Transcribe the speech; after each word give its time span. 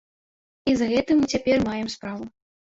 І 0.71 0.73
з 0.79 0.87
гэтым 0.93 1.19
мы 1.19 1.29
цяпер 1.35 1.57
маем 1.69 1.93
справу. 1.97 2.23